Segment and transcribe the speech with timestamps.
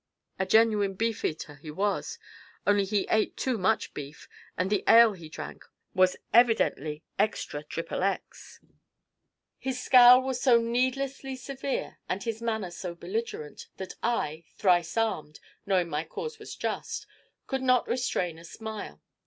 [0.39, 2.17] A genuine beefeater he was,
[2.65, 4.27] only he ate too much beef
[4.57, 8.59] and the ale he drank was evidently Extra XXX.
[9.59, 15.39] His scowl was so needlessly severe and his manner so belligerent that I thrice armed,
[15.67, 17.05] knowing my cause was just
[17.45, 19.03] could not restrain a smile.